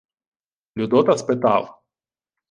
Людота 0.75 1.17
спитав: 1.17 1.81